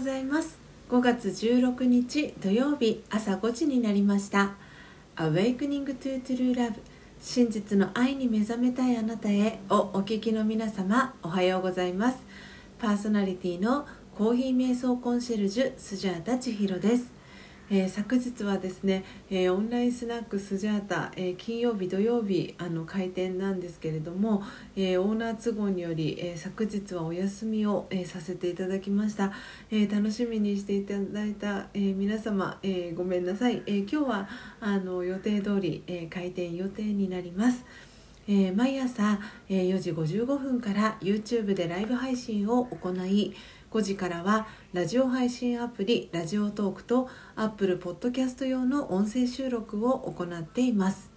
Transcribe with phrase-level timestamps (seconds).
[0.00, 0.58] ございます。
[0.88, 4.52] 5月16日土曜日朝5時になりました。
[5.16, 6.76] Awakening to True Love
[7.20, 12.16] 真実の愛に目覚めたいあなたへをお聞きの皆様おはようございます。
[12.78, 13.86] パーソナリティの
[14.16, 17.19] コーヒー瞑想コンシェルジュスジャータ千尋です。
[17.72, 24.42] えー、昨日はですね、えー、オンラインスナックスジャータ、えー、金曜日土曜日あの開店なんですけれども、
[24.74, 29.30] えオーナー都合により、え昨日はお休みを、えさせていただきました、
[29.70, 34.28] え楽しみにしていただいた、え皆様、えごめんなさい、え今日は
[34.60, 37.64] あの予定通り、え開店予定になります。
[38.26, 43.32] え毎朝、え4時55分から YouTube でライブ配信を行い
[43.70, 51.10] 5時からはラジオ配信アプリラジオトークと Apple Podcast 用の音声収録を行っています。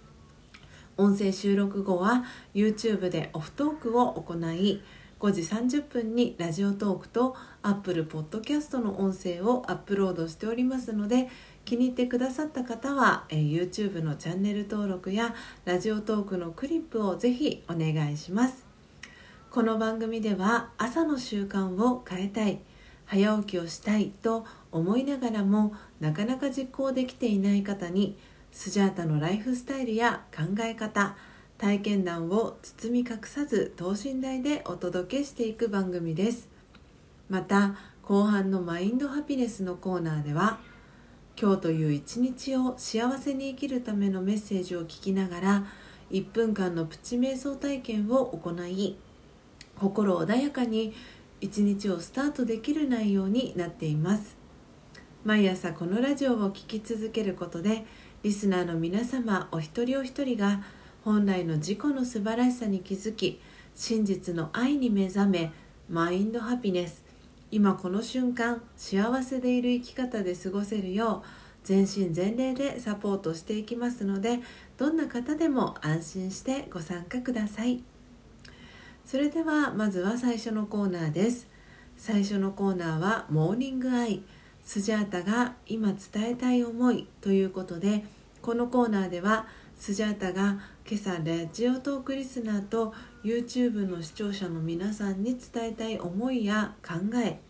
[0.96, 2.24] 音声収録後は
[2.54, 4.80] YouTube でオフトークを行い
[5.18, 11.28] 5時30分にラジオトークと Apple Podcast の音声をアップロードしておりますので
[11.64, 18.73] 気に入ってくださった方は、え YouTube のチャンネル登録やラジオトークのクリップをぜひお願いします。
[19.54, 22.58] この番組では朝の習慣を変えたい
[23.04, 28.18] 早起きをしたいと思いながらもなかなか実行できていない方に
[28.50, 31.16] スジャータのライフスタイルや考え方
[31.56, 36.48] 体験談を包み隠さず等身大でお届けしていく番組です。
[37.28, 40.58] また後半のマインドハピネスのコーナーでは
[41.40, 45.66] 今日という一日を幸せに生きるためのメッセージを聞きながら
[46.10, 48.96] 1分間のプチ瞑想体験を行い
[49.78, 50.94] 心穏やかに
[51.40, 54.36] 一日をスタートできる内容になっています
[55.24, 57.84] 毎朝このラジオを聴き続けることで
[58.22, 60.62] リスナーの皆様お一人お一人が
[61.04, 63.40] 本来の自己の素晴らしさに気づき
[63.74, 65.52] 真実の愛に目覚め
[65.90, 67.04] マインドハピネス
[67.50, 71.28] 今この瞬間幸せでいる生き方で過ごせるよう
[71.64, 74.40] 全身全霊でサポートしていきますので
[74.76, 77.93] どんな方でも安心してご参加ください。
[79.04, 81.46] それではまずは最初のコーナーです。
[81.96, 84.22] 最初のコーナーはモーニングアイ。
[84.64, 88.02] スジャータが今伝えたい思いということで
[88.40, 97.40] このコーナーではスジャータが今朝ラジオトークリスナーと YouTube の視聴者の皆さんに伝えたい思いや考え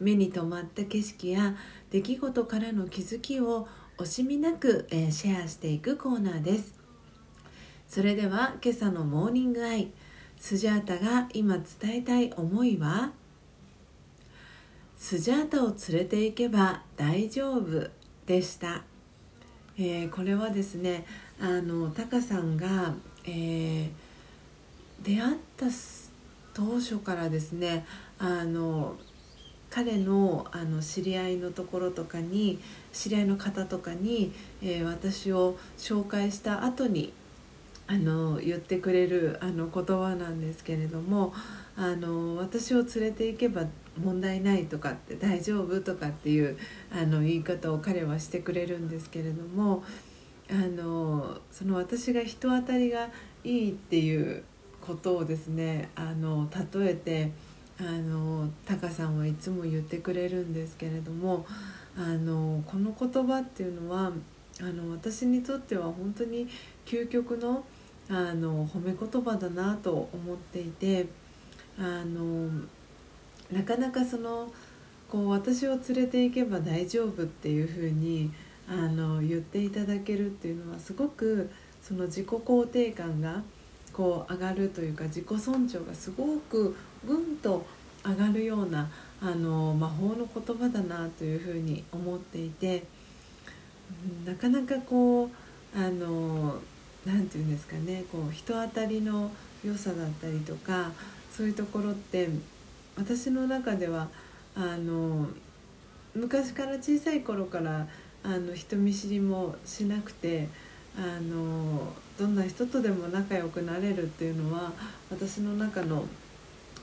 [0.00, 1.54] 目に留まった景色や
[1.90, 6.74] 出来事からの気づきを惜しみなく、えー、シェアしていくコーナーです。
[7.86, 9.92] それでは今朝のモーニングアイ。
[10.46, 11.64] スジャータが今伝
[12.00, 13.12] えたい思いは？
[14.98, 17.88] スジャータを連れて行けば大丈夫
[18.26, 18.82] でした、
[19.78, 21.06] えー、これはですね
[21.40, 22.92] あのタカさんが、
[23.24, 23.88] えー、
[25.02, 25.64] 出会った
[26.52, 27.86] 当初からですね
[28.18, 28.96] あの
[29.70, 32.60] 彼のあの知り合いのところとかに
[32.92, 34.30] 知り合いの方とかに、
[34.62, 37.14] えー、私を紹介した後に
[37.86, 41.34] あの言ってくれるあの言葉なんですけれども
[41.76, 43.64] あの私を連れて行けば
[44.02, 46.56] 問題ないとかって大丈夫とかっていう
[46.92, 49.84] あの言い方を彼はしてくれるんですけれども
[50.50, 53.08] あのその私が人当たりが
[53.44, 54.44] いいっていう
[54.80, 57.32] ことをですねあの例えて
[57.78, 61.46] あのタカさんはいつも言ってくれるんですけれども
[61.96, 64.12] あのこの言葉っていうのは
[64.60, 66.46] あの私にとっては本当に
[66.86, 67.64] 究極の
[68.08, 71.06] あの褒め言葉だなと思っていて
[71.78, 72.48] あの
[73.50, 74.52] なかなかその
[75.08, 78.32] こう私を連れて行けば大丈夫っていうふうに
[78.68, 81.50] あの言っていただけるっていうのはすごく
[81.82, 83.42] その自己肯定感が
[83.92, 86.76] こう上がるというか自己尊重がすごく
[87.06, 87.64] ぐんと
[88.04, 88.90] 上がるような
[89.20, 92.84] あの魔法の言葉だなというふうに思っていて
[94.26, 96.58] なかなかこうあの
[97.06, 99.30] 何て言うんですかねこう人当たりの
[99.64, 100.92] 良さだったりとか
[101.34, 102.28] そういうところって
[102.96, 104.08] 私の中では
[104.56, 105.26] あの
[106.14, 107.86] 昔から小さい頃から
[108.22, 110.48] あの人見知りもしなくて
[110.96, 114.72] あのどんな人とでも仲良くなれるっていうのは
[115.10, 116.04] 私の中の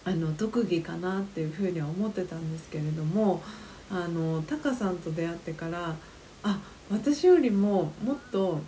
[0.03, 3.43] あの特技かなっていうふうには思ってたんですけれども
[3.91, 5.95] あのタカさんと出会ってから
[6.43, 6.59] あ
[6.89, 8.59] 私よりももっと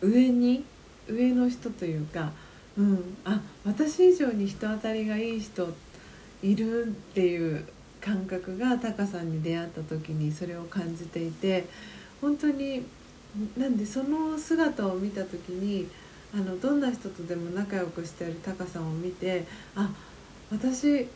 [0.00, 0.64] 上に
[1.08, 2.32] 上の人というか、
[2.76, 5.68] うん、あ私以上に人当たりがいい人
[6.42, 7.66] いるっていう
[8.00, 11.64] 感覚がタカさんに出会った時にそれを感じていて
[12.20, 12.84] 本当に
[13.56, 15.88] なんでその姿を見た時に
[16.34, 19.90] あのどんな人とでも仲良くしてるタカさんを見てあ
[20.50, 21.08] 私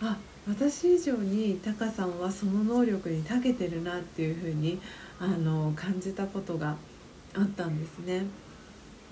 [0.00, 0.16] あ
[0.48, 4.80] 私以上にタカさんはその能力に長けてるなっていうふうに
[5.20, 6.76] あの感じたことが
[7.34, 8.26] あったんですね。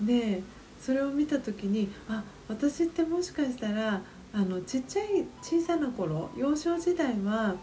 [0.01, 0.41] で
[0.79, 4.01] それを見た時にあ私ってもしかしたら
[4.33, 7.55] あのちっちゃい小さな頃幼少時代は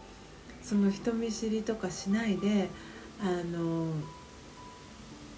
[0.62, 2.68] その人見知りとかしないで
[3.20, 3.86] あの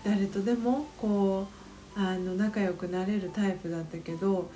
[0.04, 1.46] 誰とでもこ
[1.96, 4.50] うあの仲良くなれるタイプだったけど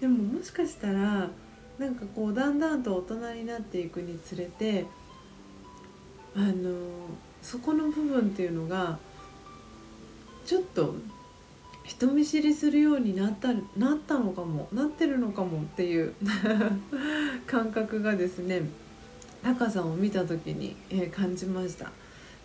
[0.00, 1.30] でももしかしたら
[1.78, 4.86] なんかこうだんだんと大人になっていくにつれて
[6.34, 6.70] あの
[7.40, 8.98] そこの部分っていうのが
[10.46, 10.94] ちょっと
[11.82, 16.14] 人見知りするようになったなったのかもなってるのかもっていう
[17.46, 18.62] 感覚がですね
[19.42, 21.92] タカさんを見た時に、え、感じました。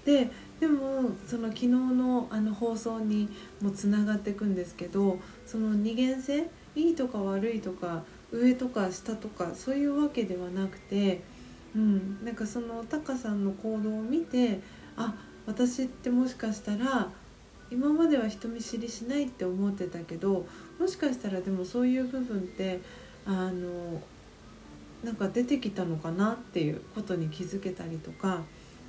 [0.06, 3.30] ででもその昨日のあの放送に
[3.62, 11.22] もつながっていくんですけどその二元性いいとか悪いとか上とか下とかそういうわけではなくて、
[11.76, 14.60] うん、なんかそのタカさんの行動を見て
[14.96, 15.16] あ
[15.48, 17.10] 私ってもしかしたら
[17.72, 20.46] 今までは人見知りしないって思ってたけど
[20.80, 22.82] もしかしたらでもそういう部分って
[23.26, 24.02] あの
[25.04, 28.42] なんか出てきたのかなっていうことに気づけたりとか。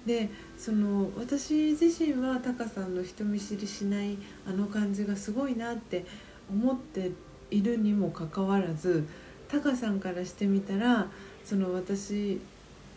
[0.06, 6.05] でその私自身はタカさんの人見知りしないあの感じがすごいなって
[6.50, 7.12] 思って
[7.52, 9.06] いるにもかかわらず
[9.49, 11.06] タカさんからしてみたら
[11.44, 12.40] その私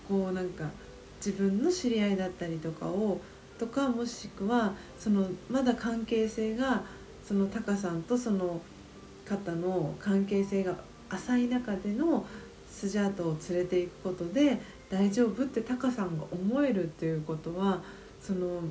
[0.09, 0.69] こうなんか
[1.17, 3.19] 自分の知り合いだったりとかを
[3.57, 6.83] とかもしくはそのまだ関係性が
[7.23, 8.61] そのタカさんとその
[9.25, 10.75] 方の関係性が
[11.09, 12.25] 浅い中での
[12.69, 14.59] スジャートを連れていくことで
[14.89, 17.81] 大丈夫ってタカさんが思えるっていうことは
[18.21, 18.61] その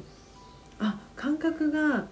[0.79, 2.07] あ感覚が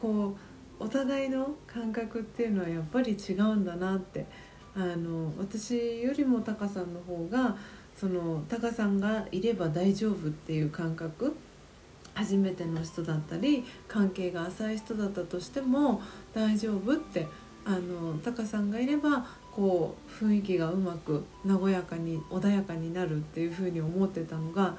[0.00, 0.36] こ
[0.80, 4.26] うお互いの感覚っていうのはやっぱり違うんだなって
[4.74, 7.56] あの私よりもタカさんの方が
[7.96, 11.36] そのタカさんがいれば大丈夫っていう感覚
[12.14, 16.02] 初めての人だったり関係が浅い人だったとしても
[16.34, 17.26] 大丈夫って
[17.64, 24.76] あのタカさんがいればこう雰囲気がうまく和やかに穏やかになるっていうふうに思ってたのが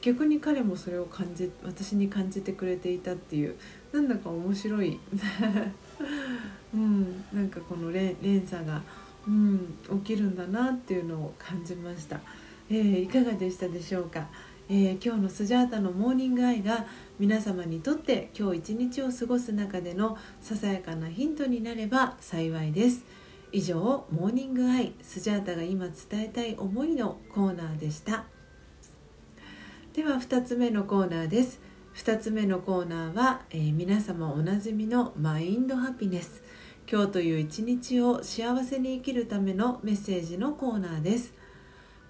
[0.00, 3.56] 逆に彼もそれを感じ私に感じてくれていたっていう
[3.92, 5.00] なんだか面白い、
[6.74, 8.82] うん、なんかこの連鎖が、
[9.26, 9.74] うん、
[10.04, 12.20] 起きるんだなっていうのを感じました、
[12.70, 14.28] えー、いかがでしたでしょうか？
[14.68, 16.86] えー、今日のスジャータのモーニングアイが
[17.20, 23.04] 皆様にとって今日一日を過ごす中でのささやかなヒントになれば幸いです。
[23.52, 28.24] 以上モーニングアイスジャータが今伝えたい思いのコーナーでした。
[29.92, 31.60] では2つ目のコーナーです。
[31.94, 36.42] 2つ目のコーナーは、えー、皆様おなじみのマインドハピネス。
[36.90, 41.45] 今日という一日を幸せに生きるためのメッセージのコーナーです。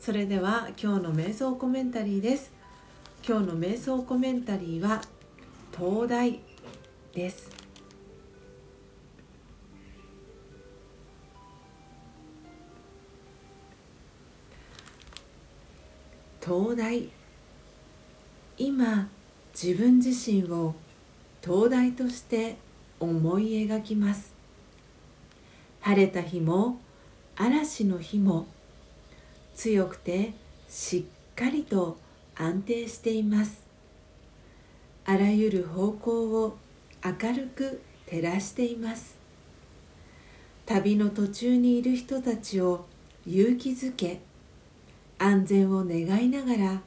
[0.00, 2.52] それでは今日の瞑想コメンタリーです。
[3.26, 5.00] 今日の瞑想コメンタリーは
[5.76, 6.38] 東大
[7.12, 7.50] です。
[16.40, 17.08] 東大
[18.56, 19.08] 今
[19.60, 20.76] 自分自身を
[21.42, 22.56] 東大として
[23.00, 24.32] 思い描きます。
[25.80, 26.78] 晴れた日も
[27.34, 28.46] 嵐の日も
[29.56, 30.34] 強くて
[30.68, 31.96] しっかりと
[32.36, 33.64] 安定しています。
[35.06, 36.58] あらゆる方向を
[37.02, 39.16] 明るく照らしています。
[40.66, 42.86] 旅の途中にいる人たちを
[43.26, 44.20] 勇気づけ
[45.18, 46.82] 安全を願いながら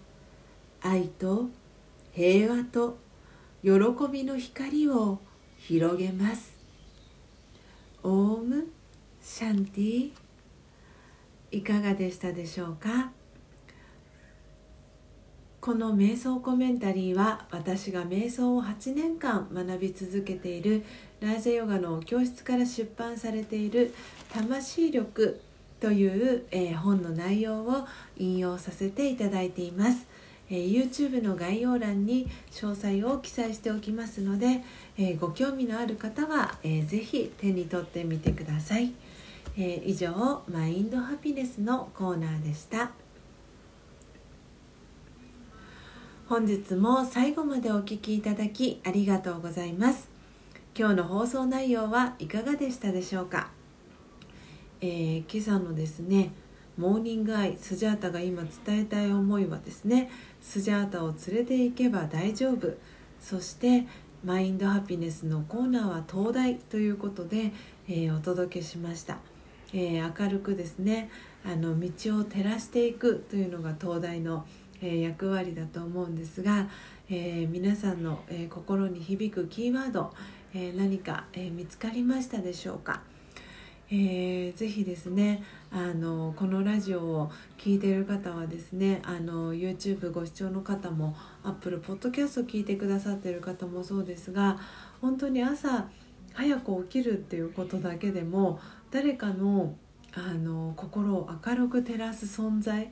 [0.82, 1.48] 愛と
[2.14, 2.98] 平和と
[3.64, 3.72] 喜
[4.12, 5.20] びの光を
[5.58, 6.54] 広げます。
[8.04, 8.68] オーム
[9.22, 10.19] シャンティ。
[11.51, 13.12] いかがでしたでしょうか？
[15.62, 20.86] この瞑想コメンタリーは私が瞑想を8年間学び続けている
[21.20, 23.94] ラージェヨガの教室から出版されている
[24.32, 25.41] 「魂力」
[25.82, 27.86] という、えー、本の内容を
[28.18, 30.08] 引用させていただいています、
[30.50, 34.63] えー、YouTube の概要欄に詳細を記載しておきますので、
[34.98, 38.94] えー、ご興味のある方は、えー、ぜひ手に取ってみてください。
[39.58, 42.91] えー、以上マインドハピネスのコーナーでした。
[46.27, 50.08] 本日も最後までお聴きいただきありがとうございます。
[50.77, 53.50] 今日の放送内容はいかがでしたでしょうか、
[54.79, 56.31] えー、今朝のですね
[56.77, 60.10] モーニングアイスジャータが今伝えたい思いはですね
[60.41, 62.77] スジャータを連れて行けば大丈夫。
[63.19, 63.86] そして
[64.24, 67.51] マインドハピネスのコーナーは東大ということで、
[67.91, 69.17] えー、お届けしました、
[69.74, 71.10] えー、明るくですね
[71.43, 74.46] あの道を照らしていくというのが東大の、
[74.79, 76.69] えー、役割だと思うんですが、
[77.10, 80.13] え皆さんの、え心に響くキーワード、
[80.53, 83.01] え何か、え見つかりましたでしょうか？
[83.89, 94.60] えー、ぜひですねあのこのラジオを聴いている方はですねあの YouTube ご視聴の方も Apple Podcast を聞いてくださっている方もそうですが
[95.01, 95.88] 本当に朝
[96.34, 98.60] 早く起きるっていうことだけでも
[98.92, 99.76] 誰かの
[100.12, 102.92] あの心を明るく照らす存在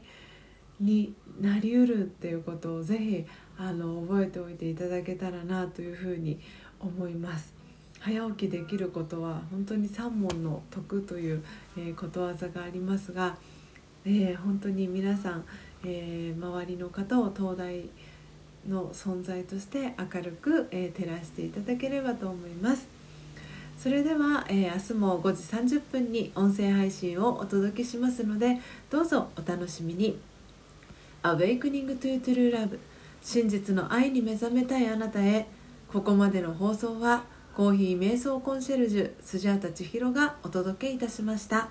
[0.80, 3.26] になりうるっていうことをぜひ
[3.58, 6.40] あの覚えておいていただけたらなというふうに
[6.80, 7.54] 思います。
[8.00, 11.44] 早起きできることは本当に三問の徳という、
[11.76, 13.36] えー、ことわざがありますが、
[14.06, 15.46] えー、本当に皆さん、
[15.84, 17.90] えー、周りの方を東大
[18.70, 22.97] の存在として明るく、え照らしていただければと思います。
[23.78, 30.18] それでは、え明日も5時30分に音声配信をお届けしますのでどうぞお楽しみに。
[31.22, 32.80] Awakening to True Love
[33.22, 35.48] 真実の愛に目覚めたいあなたへ。
[35.92, 37.24] ここまでの放送は
[37.56, 41.70] 「コーヒー瞑想コンシェルジュスジャータ千尋がお届けいたしました。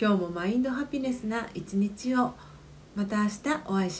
[0.00, 2.32] 今日もマインドハピネスな一日を。
[2.94, 3.32] また明日
[3.66, 3.90] お会いしましょう。